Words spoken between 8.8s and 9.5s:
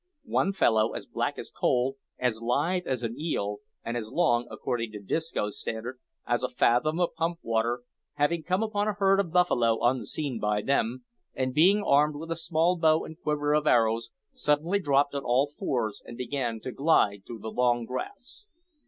a herd of